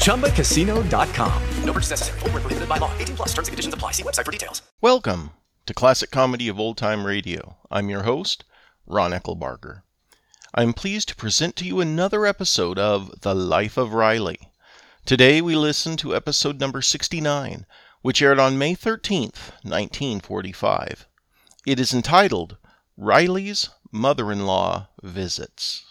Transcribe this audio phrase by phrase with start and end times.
[0.00, 1.42] ChumbaCasino.com.
[1.64, 2.18] No purchase necessary.
[2.20, 2.92] Full prohibited by law.
[2.98, 3.92] 18 plus terms and conditions apply.
[3.92, 4.62] See website for details.
[4.80, 5.30] Welcome
[5.66, 7.56] to Classic Comedy of Old Time Radio.
[7.70, 8.44] I'm your host,
[8.86, 9.82] Ron Eckelbarger.
[10.54, 14.50] I'm pleased to present to you another episode of The Life of Riley.
[15.06, 17.66] Today we listen to episode number 69
[18.02, 21.06] which aired on May 13th, 1945.
[21.66, 22.56] It is entitled
[22.96, 25.89] Riley's Mother in Law Visits.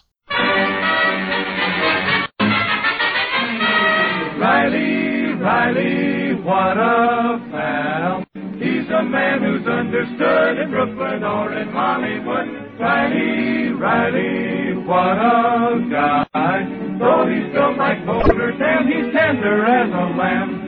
[4.40, 8.24] Riley, Riley, what a pal.
[8.56, 12.48] He's a man who's understood in Brooklyn or in Hollywood.
[12.80, 16.64] Riley, Riley, what a guy.
[16.98, 20.66] Though he's built like boulders and he's tender as a lamb.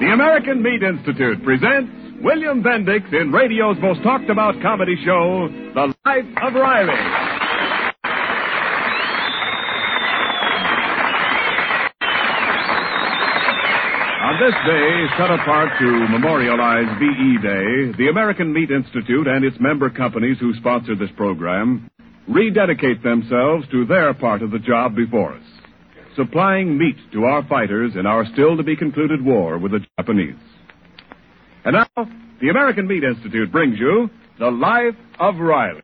[0.00, 1.90] The American Meat Institute presents
[2.22, 7.21] William Bendix in radio's most talked about comedy show, The Life of Riley.
[14.42, 19.88] This day, set apart to memorialize VE Day, the American Meat Institute and its member
[19.88, 21.88] companies who sponsor this program
[22.26, 25.44] rededicate themselves to their part of the job before us
[26.16, 30.34] supplying meat to our fighters in our still to be concluded war with the Japanese.
[31.64, 32.08] And now,
[32.40, 35.82] the American Meat Institute brings you The Life of Riley.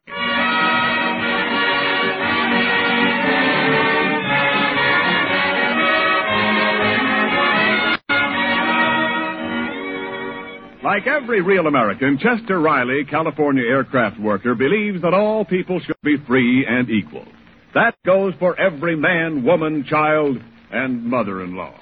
[10.83, 16.16] Like every real American, Chester Riley, California aircraft worker, believes that all people should be
[16.25, 17.27] free and equal.
[17.75, 20.38] That goes for every man, woman, child,
[20.71, 21.75] and mother in law.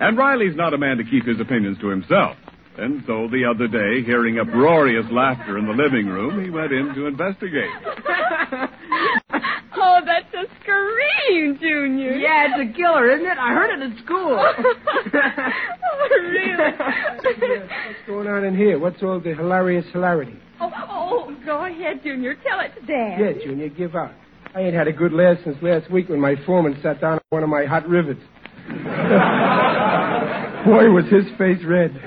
[0.00, 2.36] And Riley's not a man to keep his opinions to himself.
[2.78, 6.94] And so the other day, hearing uproarious laughter in the living room, he went in
[6.94, 7.70] to investigate.
[9.80, 12.14] oh, that's a scream, Junior.
[12.14, 13.38] Yeah, it's a killer, isn't it?
[13.38, 14.38] I heard it at school.
[14.38, 16.72] oh, really?
[16.78, 18.78] What's going on in here?
[18.78, 20.38] What's all the hilarious hilarity?
[20.60, 22.34] Oh, oh, oh go ahead, Junior.
[22.34, 23.20] Tell it to Dad.
[23.20, 24.12] Yeah, Junior, give out.
[24.54, 27.20] I ain't had a good laugh since last week when my foreman sat down on
[27.30, 28.20] one of my hot rivets.
[30.64, 31.94] Boy, was his face red.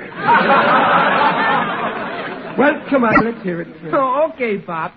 [2.57, 3.67] well, come on, let's hear it.
[3.93, 4.93] Oh, okay, Pop.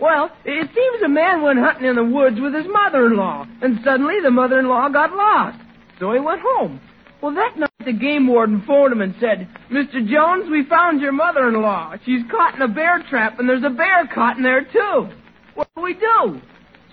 [0.00, 4.20] Well, it seems a man went hunting in the woods with his mother-in-law, and suddenly
[4.22, 5.58] the mother-in-law got lost.
[5.98, 6.80] So he went home.
[7.22, 10.06] Well, that night the game warden phoned him and said, Mr.
[10.06, 11.96] Jones, we found your mother-in-law.
[12.04, 15.08] She's caught in a bear trap, and there's a bear caught in there, too.
[15.54, 16.40] What do we do?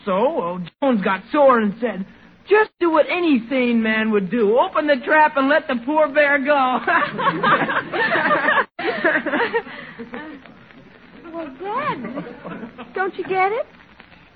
[0.05, 2.05] So, well, Jones got sore and said,
[2.49, 4.57] just do what any sane man would do.
[4.57, 6.79] Open the trap and let the poor bear go.
[11.33, 13.65] well, Dad, don't you get it?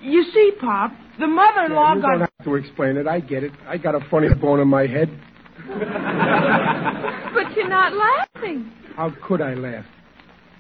[0.01, 2.09] You see, Pop, the mother-in-law yeah, you got...
[2.09, 3.07] don't have to explain it.
[3.07, 3.51] I get it.
[3.67, 5.09] I got a funny bone in my head.
[5.67, 8.71] but you're not laughing.
[8.95, 9.85] How could I laugh?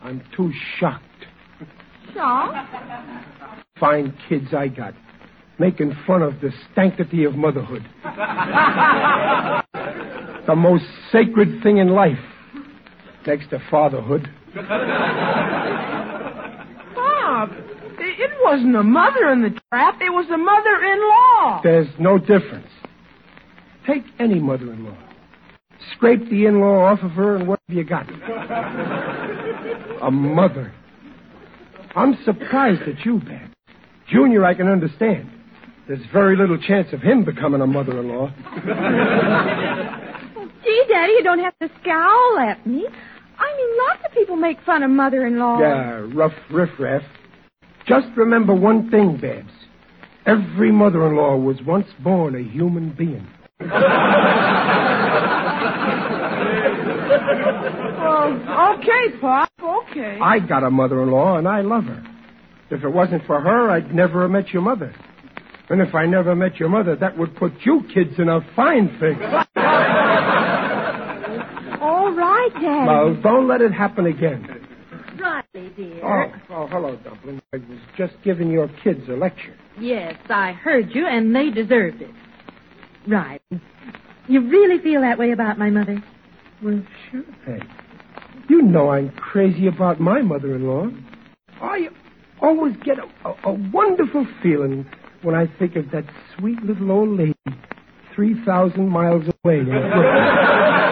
[0.01, 1.03] I'm too shocked.
[2.13, 2.73] Shocked?
[3.79, 4.93] fine kids I got,
[5.59, 7.87] making fun of the sanctity of motherhood.
[10.47, 12.17] the most sacred thing in life,
[13.25, 14.27] next to fatherhood.
[18.47, 21.61] Bob, it wasn't a mother in the trap, it was a mother in law.
[21.63, 22.67] There's no difference.
[23.85, 24.97] Take any mother in law.
[25.93, 28.07] Scrape the in law off of her, and what have you got?
[30.01, 30.73] a mother.
[31.95, 33.53] I'm surprised at you, Ben.
[34.09, 35.29] Junior, I can understand.
[35.87, 38.31] There's very little chance of him becoming a mother in law.
[40.35, 42.85] well, gee, Daddy, you don't have to scowl at me.
[43.39, 45.59] I mean, lots of people make fun of mother in law.
[45.59, 47.03] Yeah, rough riffraff.
[47.87, 49.51] Just remember one thing, Babs.
[50.25, 53.25] Every mother in law was once born a human being.
[57.99, 60.19] Oh, okay, Pop, okay.
[60.21, 62.03] I got a mother-in-law, and I love her.
[62.69, 64.93] If it wasn't for her, I'd never have met your mother.
[65.69, 68.89] And if I never met your mother, that would put you kids in a fine
[68.99, 69.21] fix.
[71.81, 72.85] All right, Dad.
[72.85, 74.56] Now, don't let it happen again.
[75.75, 76.05] Dear.
[76.05, 77.41] Oh, oh, hello, Dumpling.
[77.51, 79.55] I was just giving your kids a lecture.
[79.79, 82.11] Yes, I heard you, and they deserved it.
[83.07, 83.41] Right.
[84.27, 86.03] you really feel that way about my mother?
[86.63, 87.63] Well, sure, Peg.
[88.49, 90.89] You know I'm crazy about my mother-in-law.
[91.61, 91.87] I
[92.41, 94.85] always get a, a, a wonderful feeling
[95.23, 96.05] when I think of that
[96.37, 97.33] sweet little old lady
[98.15, 99.61] 3,000 miles away.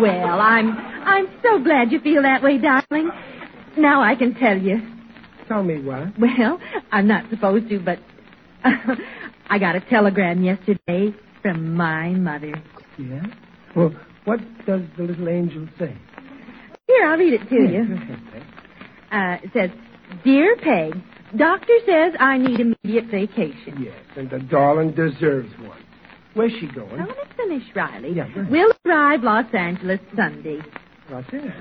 [0.00, 0.76] Well, I'm
[1.08, 3.10] I'm so glad you feel that way, darling.
[3.78, 4.76] Now I can tell you.
[5.48, 6.18] Tell me what?
[6.18, 6.60] Well,
[6.92, 7.98] I'm not supposed to, but
[9.48, 12.62] I got a telegram yesterday from my mother.
[12.98, 13.22] Yeah?
[13.74, 13.94] Well,
[14.26, 15.96] what does the little angel say?
[16.86, 17.98] Here, I'll read it to you.
[19.10, 19.70] Uh, it says,
[20.24, 20.94] Dear Peg,
[21.36, 23.82] doctor says I need immediate vacation.
[23.82, 25.82] Yes, and the darling deserves one.
[26.34, 26.98] Where's she going?
[26.98, 28.12] Now, let me finish, Riley.
[28.12, 28.28] Yeah.
[28.50, 30.60] We'll arrive Los Angeles Sunday.
[31.10, 31.54] Los Angeles.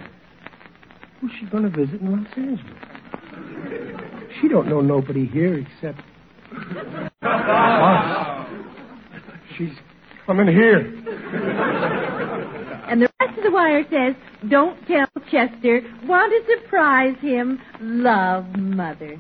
[1.22, 2.62] Who's she going to visit in Los Angeles?
[4.42, 6.00] She don't know nobody here except
[7.22, 8.48] us.
[9.58, 9.74] She's
[10.26, 10.94] coming here.
[12.90, 14.16] And the rest of the wire says,
[14.50, 15.82] Don't tell Chester.
[16.06, 17.60] Want to surprise him.
[17.82, 19.20] Love, Mother.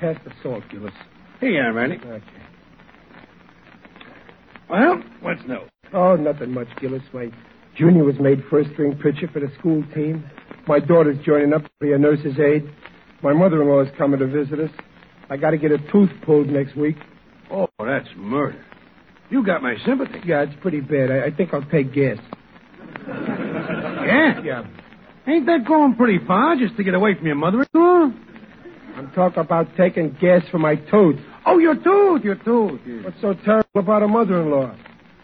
[0.00, 0.92] Pass the salt, Gillis.
[1.40, 1.96] Here you are, Randy.
[1.96, 2.22] Okay.
[4.70, 5.60] Well, what's new?
[5.92, 7.02] Oh, nothing much, Gillis.
[7.12, 7.30] My
[7.76, 10.28] junior was made first string pitcher for the school team.
[10.66, 12.68] My daughter's joining up to be a nurse's aide.
[13.22, 14.70] My mother-in-law is coming to visit us.
[15.30, 16.96] I got to get a tooth pulled next week.
[17.50, 18.64] Oh, that's murder.
[19.30, 20.20] You got my sympathy.
[20.24, 21.10] Yeah, it's pretty bad.
[21.10, 22.18] I, I think I'll take gas.
[24.08, 24.40] Yeah?
[24.42, 24.62] Yeah.
[25.26, 28.04] Ain't that going pretty far just to get away from your mother-in-law?
[28.04, 28.27] I'm
[29.18, 31.18] talking about taking gas for my tooth.
[31.44, 32.80] Oh, your tooth, your tooth.
[32.86, 33.02] yeah.
[33.02, 34.74] What's so terrible about a mother-in-law?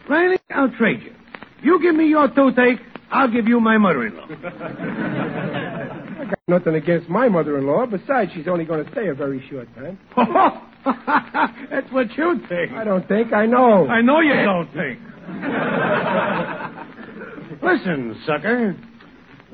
[0.08, 1.14] Riley, I'll trade you.
[1.62, 2.80] You give me your toothache,
[3.12, 4.26] I'll give you my mother-in-law.
[6.20, 7.86] I got nothing against my mother-in-law.
[7.86, 9.96] Besides, she's only going to stay a very short time.
[11.70, 12.72] That's what you think.
[12.72, 13.32] I don't think.
[13.32, 13.86] I know.
[13.86, 14.98] I know you don't think.
[17.62, 18.76] Listen, sucker.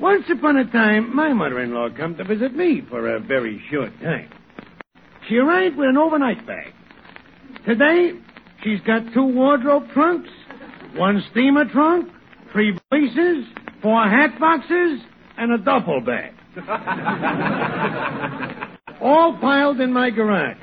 [0.01, 4.27] Once upon a time, my mother-in-law come to visit me for a very short time.
[5.29, 6.73] She arrived with an overnight bag.
[7.67, 8.13] Today,
[8.63, 10.31] she's got two wardrobe trunks,
[10.95, 12.09] one steamer trunk,
[12.51, 13.45] three valises,
[13.83, 15.01] four hat boxes,
[15.37, 16.33] and a duffel bag.
[19.01, 20.57] All piled in my garage.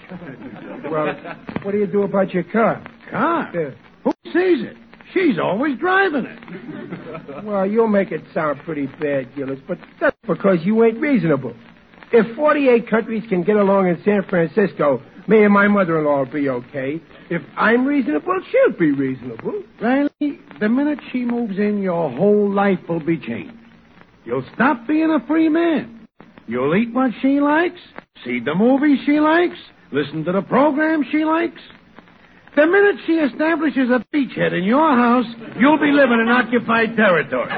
[0.91, 1.15] Well,
[1.63, 2.83] what do you do about your car?
[3.09, 3.53] Car?
[3.55, 3.71] Yeah.
[4.03, 4.77] Who sees it?
[5.13, 6.39] She's always driving it.
[7.45, 11.55] Well, you'll make it sound pretty bad, Gillis, but that's because you ain't reasonable.
[12.13, 16.49] If 48 countries can get along in San Francisco, me and my mother-in-law will be
[16.49, 17.01] okay.
[17.31, 19.63] If I'm reasonable, she'll be reasonable.
[19.81, 23.55] Riley, the minute she moves in, your whole life will be changed.
[24.25, 26.07] You'll stop being a free man.
[26.47, 27.81] You'll eat what she likes,
[28.25, 29.59] see the movies she likes,
[29.93, 31.61] listen to the program she likes.
[32.59, 35.27] The minute she establishes a beachhead in your house,
[35.61, 37.49] you'll be living in occupied territory.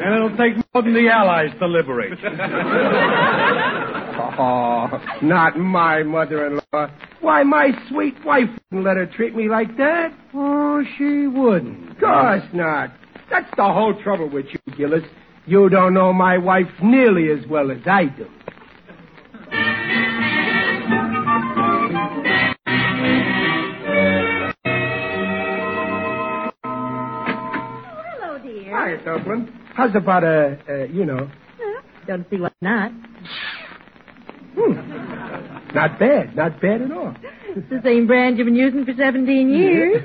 [0.00, 2.18] and it'll take more than the Allies to liberate.
[4.42, 4.88] Oh,
[5.22, 6.86] not my mother-in-law.
[7.20, 10.14] Why, my sweet wife wouldn't let her treat me like that.
[10.32, 11.90] Oh, she wouldn't.
[11.90, 12.90] Of course not.
[13.30, 15.02] That's the whole trouble with you, Gillis.
[15.46, 18.26] You don't know my wife nearly as well as I do.
[29.04, 29.12] Dear.
[29.12, 29.52] Hi, Dublin.
[29.74, 31.82] How's about a, uh, you know, Huh?
[32.06, 32.92] Don't see why not.
[34.54, 34.72] hmm.
[35.74, 37.14] not bad, not bad at all.
[37.56, 40.02] It's the same brand you've been using for 17 years.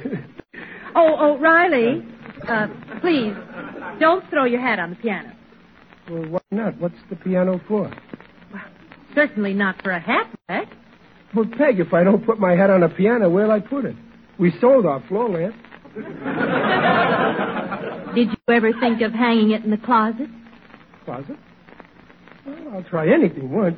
[0.96, 2.04] oh, oh, Riley,
[2.48, 2.68] uh,
[3.02, 3.34] please,
[4.00, 5.32] don't throw your hat on the piano.
[6.10, 6.80] well, why not?
[6.80, 7.92] What's the piano for?
[8.52, 8.62] Well,
[9.14, 10.68] Certainly not for a hat rack.
[11.36, 13.96] Well, Peg, if I don't put my hat on a piano, where'll I put it?
[14.40, 15.56] We sold our floor lamp.
[18.16, 20.30] Did you ever think of hanging it in the closet?
[21.04, 21.36] Closet?
[22.46, 23.76] Well, I'll try anything once.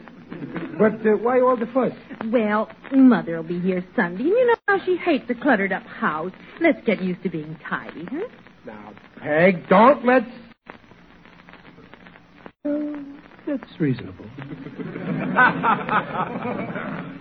[0.77, 1.91] But uh, why all the fuss?
[2.31, 5.83] Well, Mother will be here Sunday, and you know how she hates a cluttered up
[5.83, 6.31] house.
[6.61, 8.27] Let's get used to being tidy, huh?
[8.65, 10.25] Now, Peg, don't let's.
[12.63, 14.25] That's reasonable.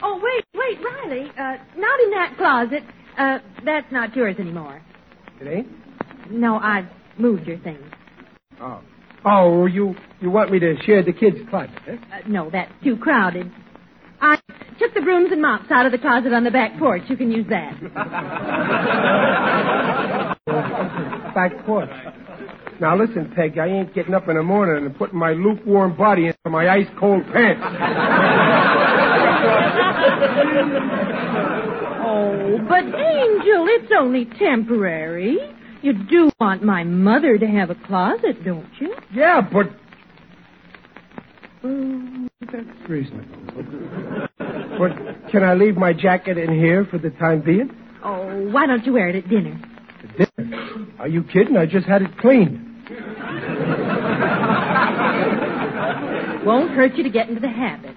[0.00, 1.28] Oh, wait, wait, Riley.
[1.30, 2.84] Uh, not in that closet.
[3.18, 4.80] Uh, that's not yours anymore.
[5.40, 5.66] It ain't?
[6.30, 6.86] No, I've
[7.18, 7.84] moved your things.
[8.60, 8.80] Oh.
[9.24, 11.96] Oh, you you want me to share the kids' closet, eh?
[12.12, 13.50] Uh, no, that's too crowded.
[14.20, 14.36] I
[14.78, 17.02] took the brooms and mops out of the closet on the back porch.
[17.08, 17.74] You can use that.
[21.34, 21.90] Back porch.
[22.80, 26.26] Now listen, Peg, I ain't getting up in the morning and putting my lukewarm body
[26.26, 27.60] into my ice cold pants.
[32.06, 35.38] oh, but Angel, it's only temporary.
[35.82, 38.94] You do want my mother to have a closet, don't you?
[39.12, 39.66] Yeah, but.
[41.62, 44.28] Mm, that's reasonable.
[44.38, 47.70] but can I leave my jacket in here for the time being?
[48.04, 49.60] Oh, why don't you wear it at dinner?
[50.16, 50.86] Dinner?
[50.98, 51.56] Are you kidding?
[51.56, 52.64] I just had it cleaned.
[56.44, 57.87] Won't hurt you to get into the habit.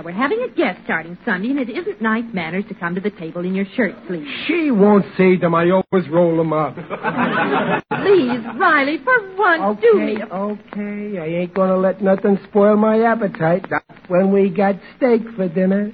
[0.00, 3.02] Now, we're having a guest starting Sunday, and it isn't nice manners to come to
[3.02, 4.26] the table in your shirt sleeves.
[4.46, 5.54] She won't say them.
[5.54, 6.74] I always roll them up.
[6.74, 10.16] Please, Riley, for once, okay, do me.
[10.22, 10.34] A...
[10.34, 13.66] Okay, I ain't gonna let nothing spoil my appetite.
[13.68, 15.92] That's when we got steak for dinner.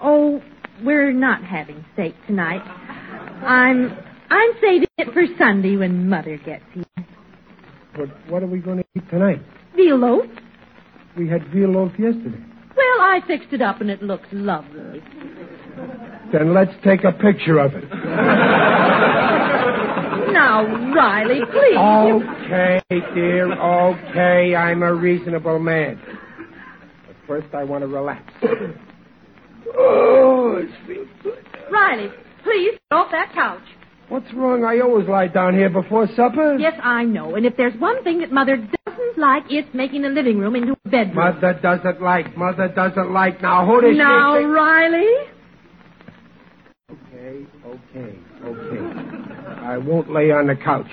[0.00, 0.40] Oh,
[0.84, 2.62] we're not having steak tonight.
[2.62, 3.90] I'm
[4.30, 6.84] I'm saving it for Sunday when Mother gets here.
[7.96, 9.42] But what are we going to eat tonight?
[9.74, 10.26] Veal loaf.
[11.16, 12.44] We had veal loaf yesterday.
[12.80, 15.02] Well, I fixed it up and it looks lovely.
[16.32, 17.84] Then let's take a picture of it.
[20.32, 21.76] now, Riley, please.
[21.76, 22.80] Okay,
[23.14, 23.52] dear.
[23.52, 26.00] Okay, I'm a reasonable man.
[27.06, 28.32] But first, I want to relax.
[29.76, 31.44] oh, it feels good.
[31.70, 32.08] Riley,
[32.42, 33.60] please get off that couch.
[34.08, 34.64] What's wrong?
[34.64, 36.56] I always lie down here before supper.
[36.58, 37.34] Yes, I know.
[37.34, 40.76] And if there's one thing that Mother doesn't like, it's making the living room into
[40.90, 41.16] bedroom.
[41.16, 42.36] Mother doesn't like.
[42.36, 43.40] Mother doesn't like.
[43.40, 43.96] Now, hold it.
[43.96, 45.14] Now, shake, Riley.
[46.90, 49.60] Okay, okay, okay.
[49.60, 50.90] I won't lay on the couch.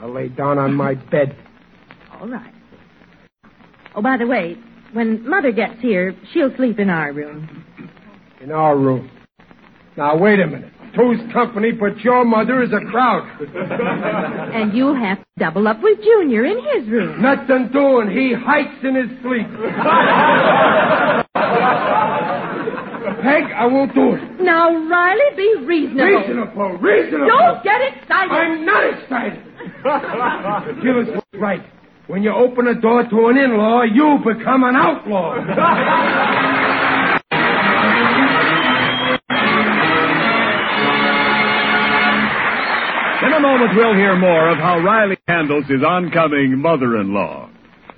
[0.00, 1.36] I'll lay down on my bed.
[2.12, 2.54] All right.
[3.94, 4.56] Oh, by the way,
[4.92, 7.64] when Mother gets here, she'll sleep in our room.
[8.40, 9.10] In our room.
[9.96, 10.72] Now, wait a minute.
[10.98, 13.22] Two's company, but your mother is a crowd.
[14.54, 17.22] and you'll have to double up with Junior in his room.
[17.22, 18.10] Nothing doing.
[18.10, 19.46] He hikes in his sleep.
[23.22, 24.40] Peg, I won't do it.
[24.42, 26.18] Now, Riley, be reasonable.
[26.18, 27.28] Reasonable, reasonable.
[27.28, 28.32] Don't get excited.
[28.32, 29.42] I'm not excited.
[30.82, 31.62] Gillis was right.
[32.08, 35.36] When you open a door to an in-law, you become an outlaw.
[43.20, 47.50] In a moment, we'll hear more of how Riley handles his oncoming mother-in-law.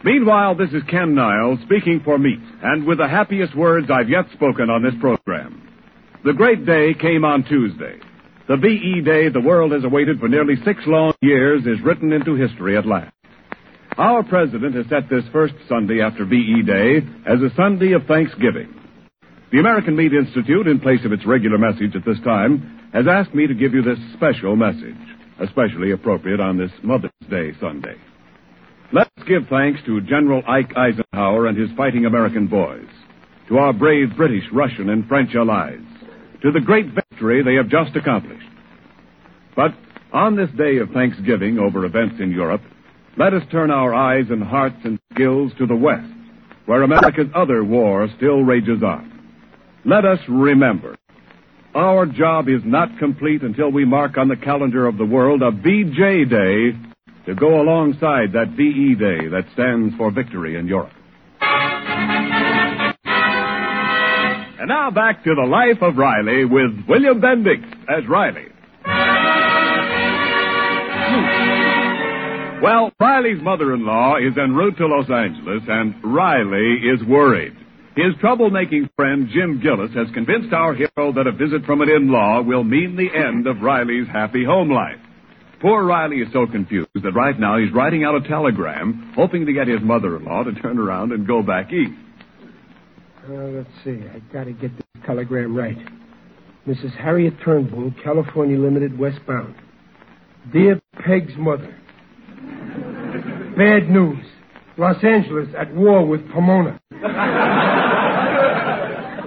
[0.02, 4.24] Meanwhile, this is Ken Niles speaking for Meat, and with the happiest words I've yet
[4.32, 5.68] spoken on this program.
[6.24, 7.98] The great day came on Tuesday.
[8.48, 12.34] The VE Day the world has awaited for nearly six long years is written into
[12.34, 13.14] history at last.
[13.98, 18.74] Our president has set this first Sunday after VE Day as a Sunday of Thanksgiving.
[19.52, 23.34] The American Meat Institute, in place of its regular message at this time, has asked
[23.34, 24.96] me to give you this special message,
[25.40, 27.96] especially appropriate on this Mother's Day Sunday.
[28.92, 32.88] Let's give thanks to General Ike Eisenhower and his fighting American boys,
[33.48, 35.80] to our brave British, Russian, and French allies,
[36.42, 38.46] to the great victory they have just accomplished.
[39.54, 39.74] But
[40.12, 42.62] on this day of Thanksgiving over events in Europe,
[43.16, 46.10] let us turn our eyes and hearts and skills to the West,
[46.66, 49.06] where America's other war still rages on.
[49.84, 50.96] Let us remember,
[51.74, 55.50] our job is not complete until we mark on the calendar of the world a
[55.50, 56.72] VJ Day
[57.26, 60.92] to go alongside that VE Day that stands for victory in Europe.
[64.58, 68.46] And now back to the life of Riley with William Bendix as Riley.
[72.62, 77.56] Well, Riley's mother-in-law is en route to Los Angeles, and Riley is worried.
[78.00, 82.40] His troublemaking friend Jim Gillis has convinced our hero that a visit from an in-law
[82.40, 84.96] will mean the end of Riley's happy home life.
[85.60, 89.52] Poor Riley is so confused that right now he's writing out a telegram, hoping to
[89.52, 91.92] get his mother-in-law to turn around and go back east.
[93.28, 94.00] Uh, let's see.
[94.08, 95.76] I gotta get this telegram right.
[96.66, 96.96] Mrs.
[96.96, 99.54] Harriet Turnbull, California Limited, westbound.
[100.54, 101.76] Dear Peg's mother.
[103.58, 104.24] Bad news.
[104.78, 106.80] Los Angeles at war with Pomona.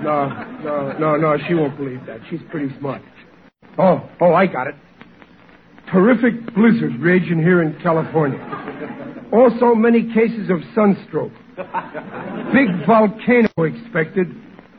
[0.04, 0.30] no,
[0.64, 2.20] no, no, no, she won't believe that.
[2.30, 3.02] She's pretty smart.
[3.78, 4.76] Oh, oh, I got it.
[5.92, 8.40] Terrific blizzard raging here in California.
[9.32, 11.32] Also, many cases of sunstroke.
[12.54, 14.28] Big volcano expected.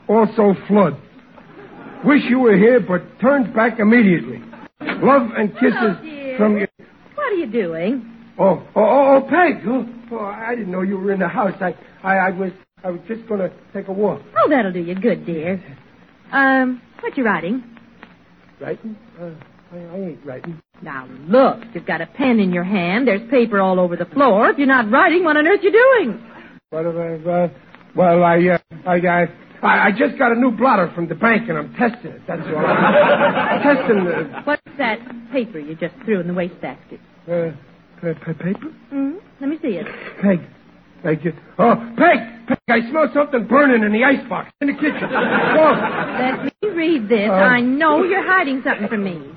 [0.07, 0.97] Also, flood.
[2.05, 4.41] Wish you were here, but turned back immediately.
[4.81, 6.67] Love and kisses from your.
[7.15, 8.11] What are you doing?
[8.37, 9.63] Oh, oh, oh, oh, Peg.
[9.65, 11.53] Oh, oh, I didn't know you were in the house.
[11.61, 12.51] I, I, I was,
[12.83, 14.21] I was just going to take a walk.
[14.37, 15.63] Oh, that'll do you good, dear.
[16.31, 17.63] Um, what you writing?
[18.59, 18.95] Writing?
[19.19, 19.31] Uh,
[19.71, 20.61] I, I ain't writing.
[20.81, 23.07] Now, look, you've got a pen in your hand.
[23.07, 24.49] There's paper all over the floor.
[24.49, 26.23] If you're not writing, what on earth are you doing?
[26.69, 27.49] What have I, uh,
[27.95, 29.21] well, I, uh, I, I,
[29.63, 32.21] I, I just got a new blotter from the bank and I'm testing it.
[32.27, 32.57] That's all.
[32.57, 34.99] I'm testing the, What's that
[35.31, 36.99] paper you just threw in the wastebasket?
[37.27, 37.51] uh,
[38.01, 38.69] pa- pa- paper?
[38.89, 39.13] Hmm?
[39.39, 39.87] Let me see it.
[40.21, 40.41] Peg.
[41.05, 42.47] Oh, Peg!
[42.47, 45.03] Peg, I smell something burning in the icebox in the kitchen.
[45.03, 45.73] Oh,
[46.19, 47.29] Let me read this.
[47.29, 47.33] Oh.
[47.33, 49.31] I know you're hiding something from me.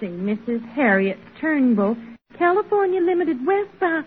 [0.00, 0.66] See, Mrs.
[0.74, 1.96] Harriet Turnbull,
[2.38, 4.06] California Limited Westbound.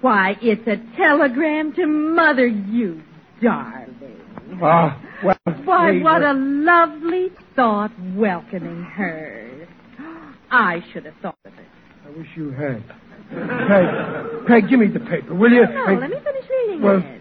[0.00, 3.00] Why, it's a telegram to Mother, you
[3.42, 4.20] darling.
[4.62, 5.36] Ah, well.
[5.64, 9.66] Why, what uh, a lovely thought welcoming her.
[10.50, 11.66] I should have thought of it.
[12.06, 12.84] I wish you had.
[13.30, 15.64] Peg, Peg, give me the paper, will you?
[15.66, 17.20] No, I- let me finish reading Well- it.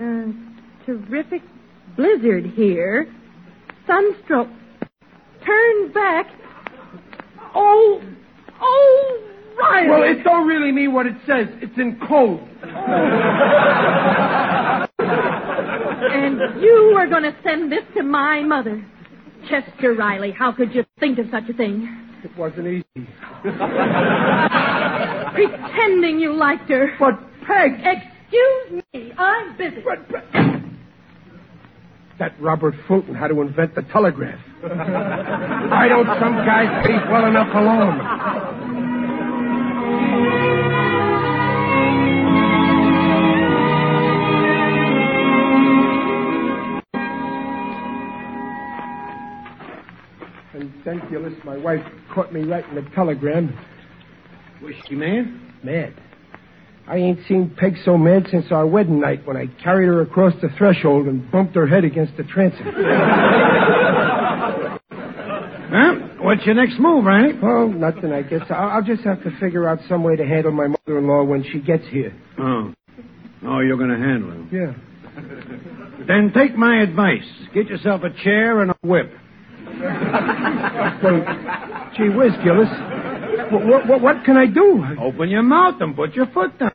[0.00, 0.32] Uh,
[0.86, 1.42] terrific
[1.96, 3.06] blizzard here.
[3.86, 4.48] Sunstroke.
[5.46, 6.26] Turn back.
[7.54, 8.02] Oh,
[8.60, 9.20] oh,
[9.58, 9.88] Riley.
[9.88, 11.46] Well, it don't really mean what it says.
[11.60, 12.40] It's in code.
[16.16, 18.84] And you are going to send this to my mother.
[19.48, 21.88] Chester Riley, how could you think of such a thing?
[22.24, 22.84] It wasn't easy.
[25.34, 26.88] Pretending you liked her.
[26.98, 29.82] But, Peg, Excuse me, I'm busy.
[32.18, 34.40] that Robert Fulton had to invent the telegraph.
[34.62, 38.00] Why don't some guys leave well enough alone?
[50.84, 51.80] And then, Gillis, my wife
[52.14, 53.56] caught me writing a telegram.
[54.62, 55.40] Was she mad?
[55.62, 55.94] Mad.
[56.86, 60.34] I ain't seen Peg so mad since our wedding night when I carried her across
[60.42, 62.66] the threshold and bumped her head against the transom.
[65.74, 65.94] Huh?
[66.20, 67.32] What's your next move, Riley?
[67.42, 68.42] Oh, nothing, I guess.
[68.48, 71.58] I'll, I'll just have to figure out some way to handle my mother-in-law when she
[71.58, 72.14] gets here.
[72.38, 72.72] Oh.
[73.44, 74.48] Oh, you're going to handle him.
[74.52, 74.72] Yeah.
[76.06, 77.24] Then take my advice.
[77.52, 79.12] Get yourself a chair and a whip.
[81.04, 81.20] Well,
[81.96, 82.68] gee whiz, Gillis.
[83.52, 84.82] What, what, what can I do?
[85.00, 86.70] Open your mouth and put your foot down.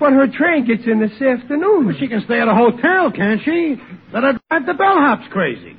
[0.00, 1.96] But her train gets in this afternoon.
[2.00, 3.76] She can stay at a hotel, can't she?
[4.12, 5.76] Let her drive the bellhops crazy.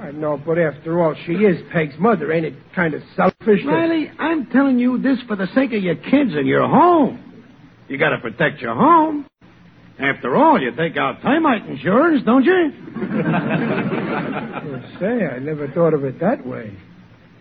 [0.00, 2.32] I know, but after all, she is Peg's mother.
[2.32, 3.62] Ain't it kind of selfish?
[3.62, 7.44] to- Riley, I'm telling you this for the sake of your kids and your home.
[7.88, 9.26] You got to protect your home.
[9.98, 12.72] After all, you take out termite insurance, don't you?
[14.68, 16.76] Well, say, I never thought of it that way.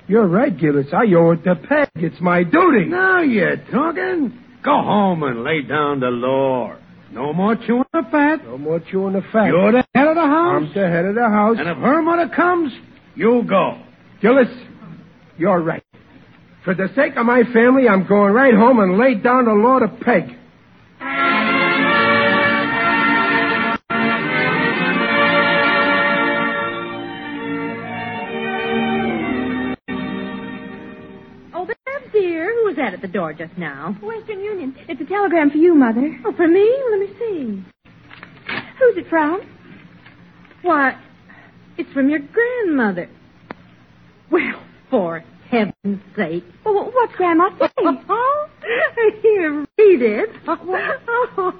[0.07, 0.87] You're right, Gillis.
[0.93, 1.89] I owe it to Peg.
[1.95, 2.85] It's my duty.
[2.85, 4.31] Now you're talking.
[4.63, 6.77] Go home and lay down the law.
[7.11, 8.45] No more chewing the fat.
[8.45, 9.47] No more chewing the fat.
[9.47, 10.63] You're the head of the house.
[10.67, 11.57] I'm the head of the house.
[11.59, 12.71] And if her mother comes,
[13.15, 13.81] you go.
[14.21, 14.47] Gillis,
[15.37, 15.83] you're right.
[16.63, 19.79] For the sake of my family, I'm going right home and lay down the law
[19.79, 20.37] to Peg.
[32.97, 33.95] At the door just now?
[34.01, 34.75] Western Union.
[34.89, 36.17] It's a telegram for you, Mother.
[36.25, 36.67] Oh, for me?
[36.91, 37.63] Let me see.
[38.79, 39.41] Who's it from?
[40.63, 40.99] Why,
[41.77, 43.09] it's from your grandmother.
[44.31, 46.43] Well, for heaven's sake.
[46.65, 48.03] Well, what's Grandma saying?
[48.09, 48.47] Oh,
[49.21, 50.29] here, read it.
[51.39, 51.53] Oh,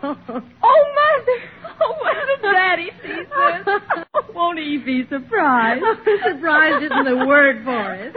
[0.63, 1.39] oh, Mother.
[1.79, 5.83] Oh, when Daddy sees this, won't he be surprised?
[6.25, 8.13] surprised isn't the word for it.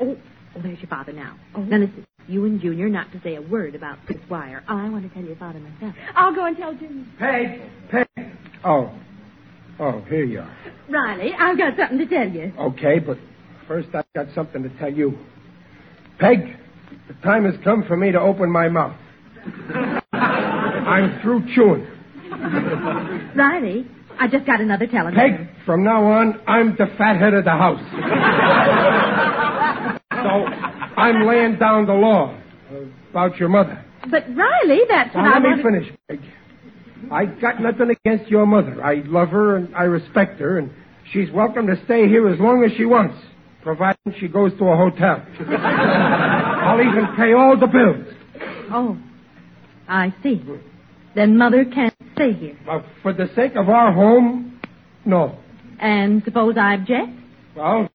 [0.00, 0.16] oh,
[0.56, 1.38] oh, there's your father now.
[1.54, 1.62] Oh.
[1.62, 4.62] Now listen, you and Junior not to say a word about this wire.
[4.68, 5.94] Oh, I want to tell your father myself.
[6.14, 7.06] I'll go and tell Junior.
[7.18, 7.60] Peg,
[7.90, 8.06] Peg.
[8.64, 8.92] Oh,
[9.80, 10.56] oh, here you are.
[10.88, 12.52] Riley, I've got something to tell you.
[12.58, 13.18] Okay, but
[13.66, 15.18] first I've got something to tell you.
[16.18, 16.56] Peg,
[17.08, 18.96] the time has come for me to open my mouth.
[20.12, 21.86] I'm through chewing.
[23.34, 23.86] Riley,
[24.18, 25.14] I just got another telegram.
[25.14, 27.82] Peg, from now on, I'm the fathead of the house.
[30.22, 30.46] So
[31.00, 32.38] I'm laying down the law
[33.10, 33.84] about your mother.
[34.10, 36.20] But Riley, that's what Now, I let me finish, Peg.
[37.10, 38.82] I got nothing against your mother.
[38.82, 40.70] I love her and I respect her, and
[41.12, 43.16] she's welcome to stay here as long as she wants,
[43.62, 45.24] providing she goes to a hotel.
[45.40, 48.06] I'll even pay all the bills.
[48.72, 48.98] Oh,
[49.88, 50.42] I see.
[51.14, 52.58] Then Mother can't stay here.
[52.64, 54.60] But for the sake of our home,
[55.04, 55.38] no.
[55.78, 57.10] And suppose I object?
[57.56, 57.88] Well,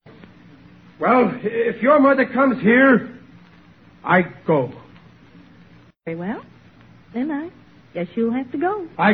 [1.00, 3.18] well, if your mother comes here,
[4.04, 4.72] I go.
[6.06, 6.44] Very well.
[7.14, 7.50] Then I
[7.94, 8.88] guess you'll have to go.
[8.98, 9.14] I.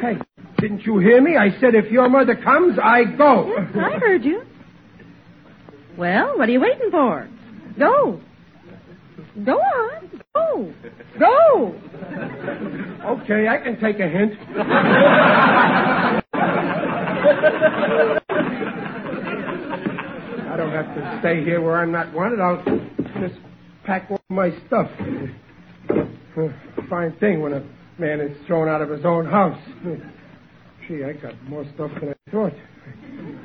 [0.00, 0.18] hey,
[0.58, 1.36] didn't you hear me?
[1.36, 3.48] I said if your mother comes, I go.
[3.56, 4.42] Yes, I heard you.
[5.96, 7.28] Well, what are you waiting for?
[7.78, 8.20] Go.
[9.44, 10.22] Go on.
[10.34, 10.72] Go.
[11.18, 11.74] Go.
[13.04, 14.34] Okay, I can take a hint.
[20.92, 22.38] I don't have to stay here where I'm not wanted.
[22.38, 22.62] I'll
[23.26, 23.40] just
[23.84, 24.90] pack all my stuff.
[26.90, 27.64] Fine thing when a
[27.98, 29.58] man is thrown out of his own house.
[30.86, 32.52] Gee, I got more stuff than I thought.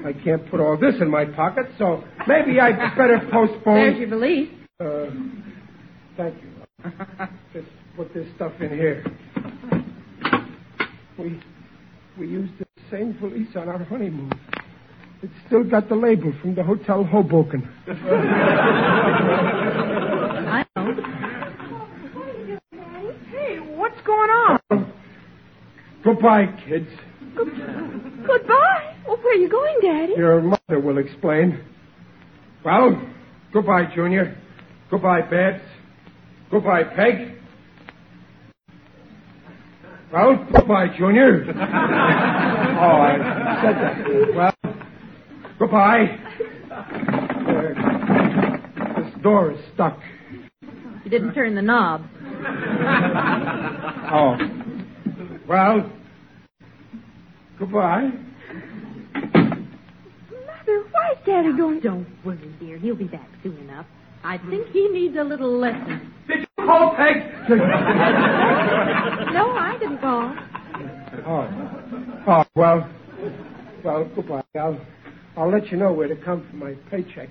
[0.05, 3.75] I can't put all this in my pocket, so maybe I'd better postpone.
[3.75, 4.49] There's your valise.
[4.81, 5.05] Uh,
[6.17, 6.49] thank you.
[7.53, 9.05] Just put this stuff in here.
[11.17, 11.41] We
[12.19, 14.31] we used the same valise on our honeymoon.
[15.23, 17.67] It's still got the label from the Hotel Hoboken.
[20.47, 20.93] I know.
[23.31, 24.93] Hey, what's going on?
[26.03, 26.87] Goodbye, kids.
[27.35, 28.95] Goodbye.
[29.07, 30.13] Oh, where are you going, Daddy?
[30.17, 31.63] Your mother will explain.
[32.63, 33.01] Well,
[33.51, 34.37] goodbye, Junior.
[34.91, 35.63] Goodbye, Babs.
[36.51, 37.33] Goodbye, Peg.
[40.13, 41.43] Well, goodbye, Junior.
[41.47, 41.61] oh,
[43.01, 44.35] I said that.
[44.35, 44.53] Well,
[45.59, 46.17] goodbye.
[46.71, 46.83] Uh,
[49.01, 49.99] this door is stuck.
[51.03, 52.05] You didn't turn the knob.
[54.09, 54.37] Oh.
[55.49, 55.91] Well,
[57.59, 58.09] goodbye.
[59.13, 61.81] Mother, why's Daddy going?
[61.81, 62.77] Don't worry, dear.
[62.77, 63.85] He'll be back soon enough.
[64.23, 66.13] I think he needs a little lesson.
[66.29, 67.17] Did you call Peg?
[69.33, 70.33] No, I didn't call.
[71.27, 71.49] Oh.
[72.27, 72.89] Oh, well.
[73.83, 74.43] Well, goodbye.
[74.57, 74.79] I'll,
[75.37, 77.29] I'll let you know where to come for my paycheck.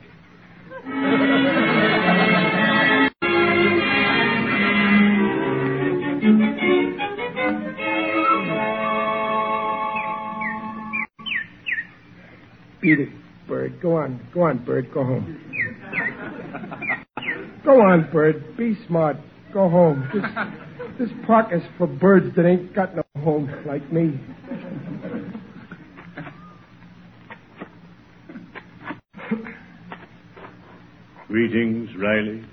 [12.80, 13.08] Beat it,
[13.48, 13.82] Bird.
[13.82, 14.24] Go on.
[14.32, 14.94] Go on, Bird.
[14.94, 15.40] Go home.
[17.64, 18.56] Go on, Bird.
[18.56, 19.16] Be smart.
[19.52, 20.08] Go home.
[20.14, 24.20] This, this park is for birds that ain't got no home like me.
[31.28, 32.44] Greetings, Riley.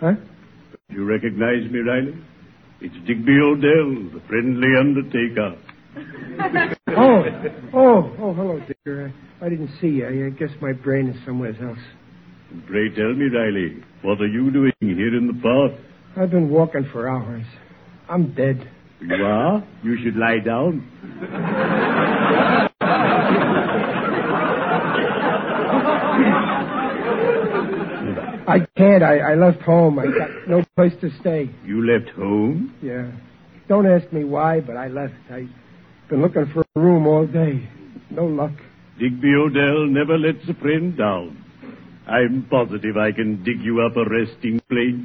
[0.00, 0.12] Huh?
[0.88, 2.14] You recognize me, Riley?
[2.80, 5.56] It's Digby O'Dell, the friendly undertaker.
[6.96, 7.24] Oh,
[7.74, 9.12] oh, oh, hello, Digger.
[9.40, 10.06] I, I didn't see you.
[10.06, 11.78] I, I guess my brain is somewhere else.
[12.66, 15.72] Pray tell me, Riley, what are you doing here in the park?
[16.16, 17.44] I've been walking for hours.
[18.08, 18.70] I'm dead.
[19.00, 19.62] You are?
[19.82, 20.82] You should lie down.
[28.46, 29.02] I can't.
[29.02, 29.98] I, I left home.
[29.98, 31.50] I got no place to stay.
[31.64, 32.74] You left home?
[32.82, 33.10] Yeah.
[33.68, 35.14] Don't ask me why, but I left.
[35.30, 35.48] I've
[36.08, 37.68] been looking for a room all day.
[38.10, 38.52] No luck.
[38.98, 41.40] Digby O'Dell never lets a friend down.
[42.06, 45.00] I'm positive I can dig you up a resting place.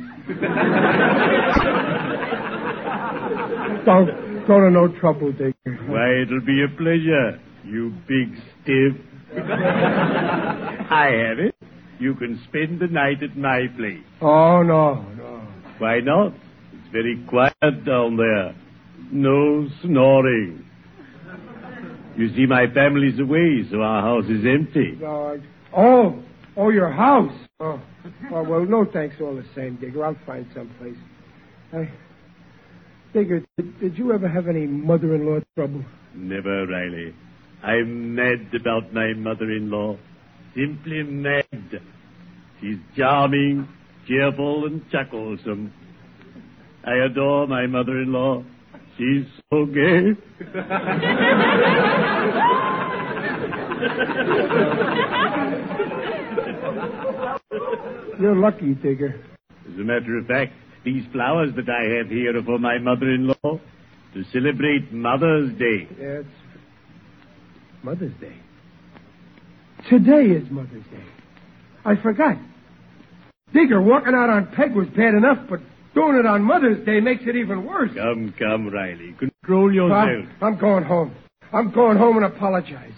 [3.86, 5.78] Don't go to no trouble, Digger.
[5.88, 8.98] Why, it'll be a pleasure, you big stiff.
[10.92, 11.56] I have it.
[12.00, 14.04] You can spend the night at my place.
[14.22, 15.48] Oh, no, no.
[15.80, 16.34] Why not?
[16.72, 18.56] It's very quiet down there.
[19.12, 20.66] No snoring.
[22.16, 24.98] You see, my family's away, so our house is empty.
[25.04, 26.24] Oh,
[26.58, 27.34] oh, your house.
[27.60, 27.82] Oh.
[28.32, 30.06] oh, well, no thanks all the same, Digger.
[30.06, 30.98] I'll find someplace.
[31.74, 31.90] I...
[33.14, 35.84] Digger, did, did you ever have any mother-in-law trouble?
[36.14, 37.14] Never, Riley.
[37.64, 39.98] I'm mad about my mother-in-law.
[40.56, 41.46] Simply mad.
[42.62, 43.68] She's charming,
[44.08, 45.72] cheerful, and chucklesome.
[46.84, 48.44] I adore my mother-in-law.
[48.98, 50.16] She's so gay.
[58.20, 59.22] You're lucky, Digger.
[59.66, 63.60] As a matter of fact, these flowers that I have here are for my mother-in-law
[64.14, 65.88] to celebrate Mother's Day.
[66.00, 66.24] Yes.
[67.84, 68.36] Mother's Day.
[69.90, 71.04] Today is Mother's Day.
[71.84, 72.38] I forgot.
[73.54, 75.62] Digger, walking out on Peg was bad enough, but
[75.96, 77.90] doing it on Mother's Day makes it even worse.
[77.96, 79.16] Come, come, Riley.
[79.18, 80.28] Control yourself.
[80.42, 81.16] I'm, I'm going home.
[81.52, 82.94] I'm going home and apologize.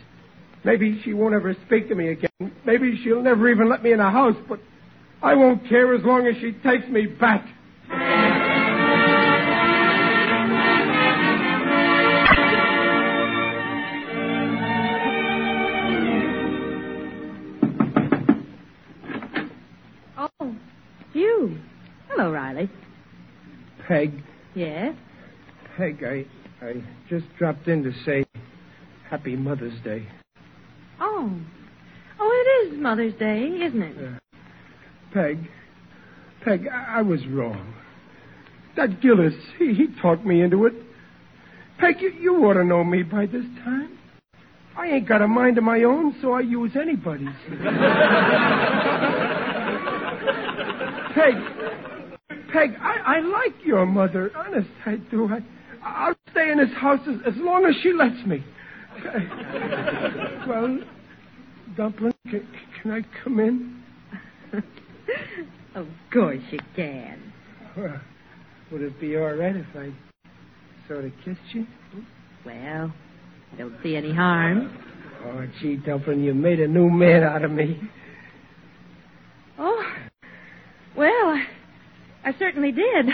[0.65, 2.51] Maybe she won't ever speak to me again.
[2.65, 4.59] Maybe she'll never even let me in the house, but
[5.23, 7.47] I won't care as long as she takes me back.
[23.91, 24.23] Peg,
[24.55, 24.95] Yes?
[25.75, 26.25] Peg, I,
[26.65, 28.23] I just dropped in to say
[29.09, 30.07] Happy Mother's Day.
[31.01, 31.29] Oh.
[32.17, 34.21] Oh, it is Mother's Day, isn't it?
[35.13, 35.39] Peg,
[36.45, 37.73] Peg, I, I was wrong.
[38.77, 40.73] That Gillis, he, he talked me into it.
[41.77, 43.97] Peg, you, you ought to know me by this time.
[44.77, 47.27] I ain't got a mind of my own, so I use anybody's.
[51.13, 52.00] Peg,
[52.51, 54.31] Peg, I, I like your mother.
[54.35, 55.29] Honest, I do.
[55.29, 55.39] I,
[55.83, 58.43] I'll stay in this house as, as long as she lets me.
[60.47, 60.79] well,
[61.77, 62.47] Dumpling, can,
[62.81, 63.83] can I come in?
[65.73, 67.31] Of course you can.
[67.77, 68.01] Well,
[68.71, 69.91] would it be all right if I
[70.87, 71.65] sort of kissed you?
[72.45, 72.93] Well,
[73.53, 74.77] I don't see any harm.
[75.23, 77.79] Oh, gee, Dumpling, you made a new man out of me.
[79.57, 79.83] Oh,
[80.97, 81.41] well,
[82.23, 83.05] I, certainly did.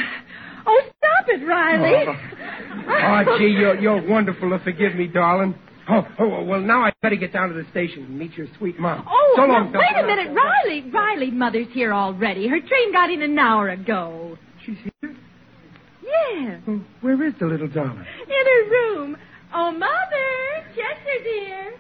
[0.66, 2.06] Oh, stop it, Riley.
[2.08, 3.26] Oh.
[3.30, 5.56] oh, gee, you're, you're wonderful to forgive me, darling.
[5.90, 8.78] Oh, oh, well, now I better get down to the station and meet your sweet
[8.78, 9.06] mom.
[9.10, 10.90] Oh, so long, wait a minute, Riley.
[10.92, 12.48] Riley, Mother's here already.
[12.50, 14.38] Her train got in an hour ago.
[14.66, 15.16] She's here?
[16.04, 18.00] Yes, Oh, where is the little darling?
[18.24, 19.18] in her room.
[19.54, 21.74] Oh, Mother, Chester dear.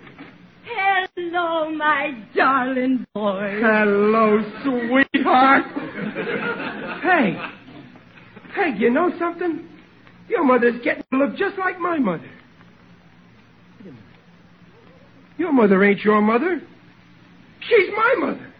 [0.69, 3.59] Hello, my darling boy.
[3.61, 5.63] Hello, sweetheart.
[7.01, 7.37] hey,
[8.53, 9.67] hey, you know something?
[10.27, 12.29] Your mother's getting to look just like my mother.
[13.79, 14.03] Wait a minute.
[15.37, 16.61] Your mother ain't your mother.
[17.61, 18.53] She's my mother.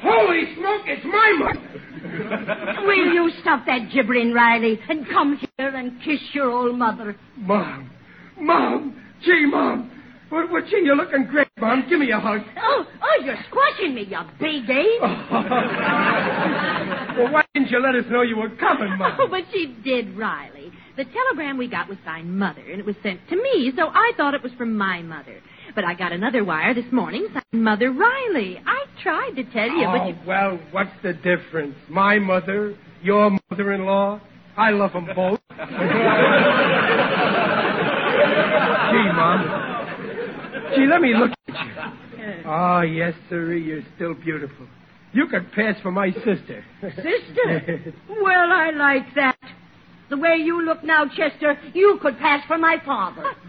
[0.00, 2.86] Holy smoke, it's my mother.
[2.86, 7.16] Will you stop that gibbering, Riley, and come here and kiss your old mother?
[7.38, 7.90] Mom,
[8.38, 9.95] Mom, gee, Mom.
[10.28, 11.84] What, what, gee, you're looking great, Mom.
[11.88, 12.40] Give me a hug.
[12.58, 15.00] Oh, oh, you're squashing me, you big ape.
[17.16, 19.16] well, why didn't you let us know you were coming, Mom?
[19.20, 20.72] Oh, but she did, Riley.
[20.96, 24.12] The telegram we got was signed Mother, and it was sent to me, so I
[24.16, 25.40] thought it was from my mother.
[25.74, 28.58] But I got another wire this morning signed Mother Riley.
[28.66, 30.16] I tried to tell you, but Oh, you...
[30.26, 31.76] well, what's the difference?
[31.88, 34.20] My mother, your mother-in-law?
[34.56, 35.38] I love them both.
[35.50, 35.56] Gee,
[39.12, 39.65] Mom.
[40.76, 42.42] Gee, let me look at you.
[42.46, 44.66] Oh, yes, sir, you're still beautiful.
[45.12, 46.64] You could pass for my sister.
[46.82, 47.94] Sister?
[48.22, 49.38] Well, I like that.
[50.10, 53.22] The way you look now, Chester, you could pass for my father.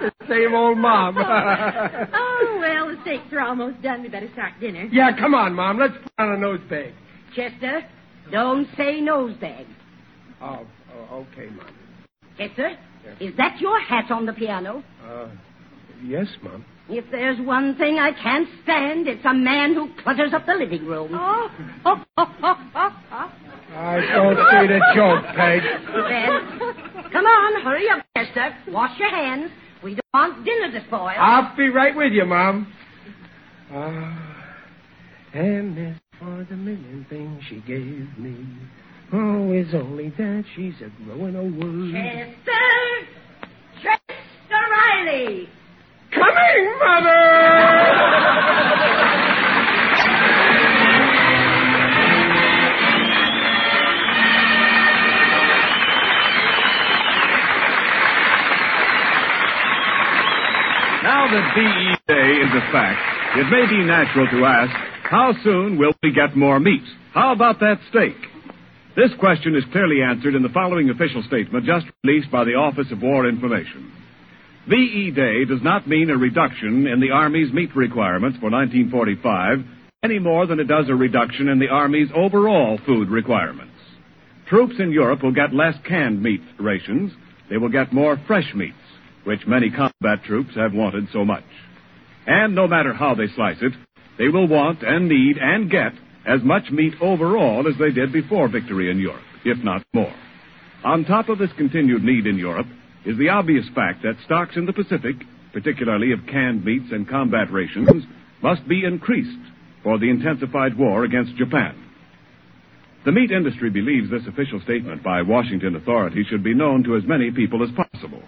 [0.00, 1.16] the same old mom.
[1.18, 4.02] oh, well, the steaks are almost done.
[4.02, 4.88] We better start dinner.
[4.92, 5.78] yeah, come on, Mom.
[5.78, 6.92] Let's put on a nosebag.
[7.34, 7.82] Chester,
[8.32, 9.66] don't say nosebag.
[10.40, 11.66] Oh, oh okay, Mom.
[12.38, 12.76] Chester,
[13.20, 14.82] is that your hat on the piano?
[15.04, 15.28] Uh,
[16.04, 16.64] yes, Mom.
[16.88, 20.86] If there's one thing I can't stand, it's a man who clutters up the living
[20.86, 21.10] room.
[21.12, 21.50] Oh,
[23.74, 25.62] I don't see the joke, Peg.
[25.62, 28.54] Then, come on, hurry up, Chester.
[28.68, 29.50] Wash your hands.
[29.82, 31.10] We don't want dinner to spoil.
[31.18, 32.72] I'll be right with you, Mom.
[33.72, 34.54] Ah,
[35.34, 38.46] and as for the million things she gave me,
[39.12, 41.92] oh, it's only that she's a growing old.
[41.92, 43.06] Chester!
[43.82, 45.48] Chester Riley!
[46.16, 47.24] Coming, Mother!
[61.02, 63.00] Now that VE Day is a fact,
[63.36, 64.72] it may be natural to ask,
[65.08, 66.82] how soon will we get more meat?
[67.12, 68.16] How about that steak?
[68.96, 72.90] This question is clearly answered in the following official statement just released by the Office
[72.90, 73.92] of War Information.
[74.68, 79.58] VE Day does not mean a reduction in the Army's meat requirements for 1945
[80.02, 83.72] any more than it does a reduction in the Army's overall food requirements.
[84.48, 87.12] Troops in Europe will get less canned meat rations.
[87.48, 88.74] They will get more fresh meats,
[89.22, 91.44] which many combat troops have wanted so much.
[92.26, 93.72] And no matter how they slice it,
[94.18, 95.92] they will want and need and get
[96.26, 100.14] as much meat overall as they did before victory in Europe, if not more.
[100.84, 102.66] On top of this continued need in Europe
[103.06, 105.16] is the obvious fact that stocks in the Pacific,
[105.52, 108.04] particularly of canned meats and combat rations,
[108.42, 109.38] must be increased
[109.82, 111.74] for the intensified war against Japan.
[113.04, 117.04] The meat industry believes this official statement by Washington authorities should be known to as
[117.06, 118.22] many people as possible.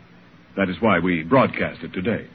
[0.57, 2.29] That is why we broadcast it today.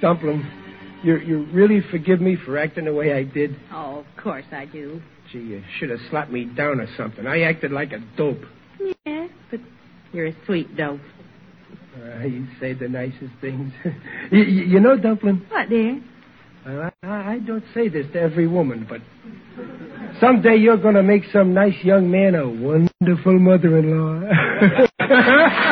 [0.00, 0.46] Dumpling,
[1.06, 3.56] you you really forgive me for acting the way I did?
[3.72, 5.00] Oh, of course I do.
[5.32, 7.26] Gee, you should have slapped me down or something.
[7.26, 8.42] I acted like a dope.
[9.06, 9.60] Yeah, but
[10.12, 11.00] you're a sweet dope.
[11.96, 13.72] Uh, you say the nicest things.
[14.30, 16.00] you, you know, Dumpling, What, dear?
[16.66, 19.00] well, I, I don't say this to every woman, but
[20.20, 24.20] someday you're going to make some nice young man a wonderful mother-in-law.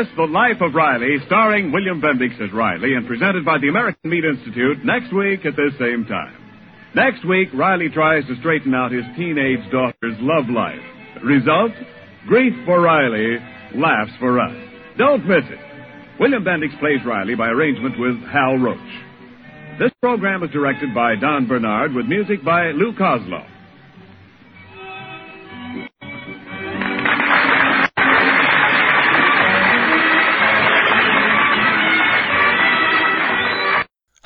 [0.00, 4.08] Miss The Life of Riley, starring William Bendix as Riley and presented by the American
[4.08, 6.32] Meat Institute next week at this same time.
[6.94, 10.80] Next week, Riley tries to straighten out his teenage daughter's love life.
[11.22, 11.72] Result?
[12.26, 13.36] Grief for Riley,
[13.74, 14.56] laughs for us.
[14.96, 15.60] Don't miss it.
[16.18, 18.78] William Bendix plays Riley by arrangement with Hal Roach.
[19.78, 23.49] This program is directed by Don Bernard with music by Lou Kozloff.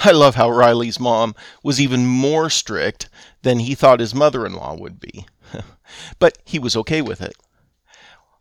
[0.04, 3.08] I love how Riley's mom was even more strict
[3.42, 5.26] than he thought his mother in law would be.
[6.18, 7.36] but he was okay with it.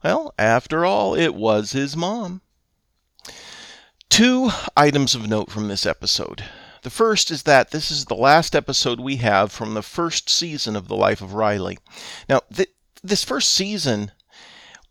[0.03, 2.41] Well, after all, it was his mom.
[4.09, 6.43] Two items of note from this episode.
[6.81, 10.75] The first is that this is the last episode we have from the first season
[10.75, 11.79] of The Life of Riley.
[12.27, 12.69] Now, th-
[13.01, 14.11] this first season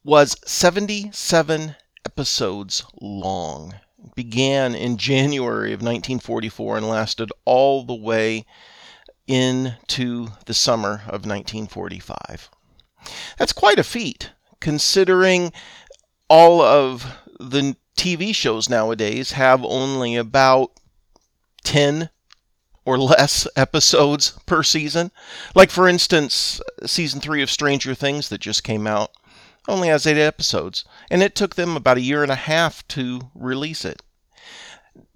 [0.02, 3.74] was 77 episodes long.
[4.14, 8.44] Began in January of 1944 and lasted all the way
[9.26, 12.50] into the summer of 1945.
[13.38, 15.52] That's quite a feat, considering
[16.28, 20.72] all of the TV shows nowadays have only about
[21.64, 22.10] 10
[22.84, 25.10] or less episodes per season.
[25.54, 29.10] Like, for instance, season three of Stranger Things that just came out
[29.68, 33.30] only has eight episodes, and it took them about a year and a half to
[33.34, 34.02] release it.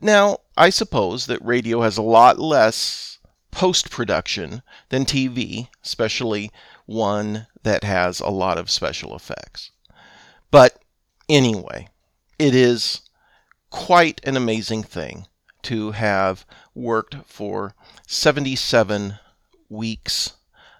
[0.00, 3.18] Now, I suppose that radio has a lot less
[3.50, 6.50] post production than TV, especially
[6.85, 9.70] one that has a lot of special effects.
[10.50, 10.78] But
[11.28, 11.88] anyway,
[12.38, 13.00] it is
[13.70, 15.26] quite an amazing thing
[15.62, 17.74] to have worked for
[18.06, 19.18] 77
[19.68, 20.35] weeks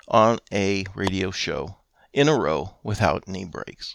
[0.07, 1.77] on a radio show
[2.17, 3.95] in a row without any breaks.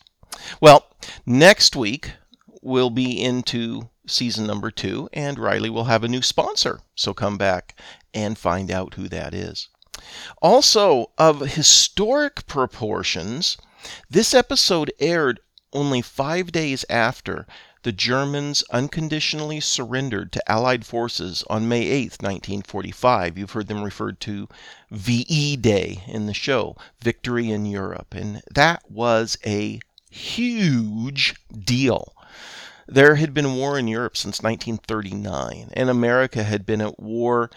[0.62, 0.86] Well,
[1.25, 2.13] next week
[2.62, 6.81] we'll be into season number two, and Riley will have a new sponsor.
[6.95, 7.75] So come back
[8.13, 9.67] and find out who that is.
[10.41, 13.57] Also, of historic proportions,
[14.10, 15.39] this episode aired
[15.73, 17.47] only five days after
[17.83, 23.37] the Germans unconditionally surrendered to Allied forces on May 8, 1945.
[23.37, 24.47] You've heard them referred to
[24.91, 28.13] VE Day in the show, Victory in Europe.
[28.13, 29.79] And that was a
[30.11, 32.13] huge deal.
[32.87, 37.49] There had been war in Europe since 1939, and America had been at war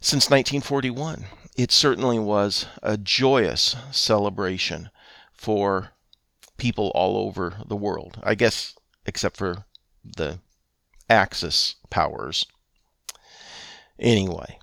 [0.00, 1.24] since 1941.
[1.56, 4.90] It certainly was a joyous celebration
[5.32, 5.92] for
[6.56, 8.20] people all over the world.
[8.22, 8.75] I guess
[9.06, 9.64] except for
[10.04, 10.40] the
[11.08, 12.44] Axis powers.
[13.98, 14.58] Anyway,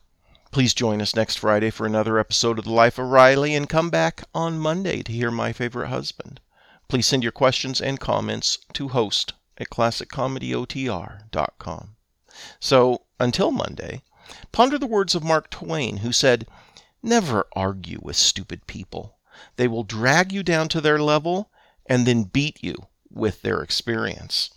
[0.51, 3.89] please join us next Friday for another episode of The Life of Riley and come
[3.89, 6.41] back on Monday to hear My Favorite Husband.
[6.89, 11.95] Please send your questions and comments to host at classiccomedyotr.com.
[12.59, 14.03] So, until Monday,
[14.51, 16.45] ponder the words of Mark Twain, who said,
[17.01, 19.17] Never argue with stupid people.
[19.55, 21.49] They will drag you down to their level
[21.85, 24.49] and then beat you with their experience.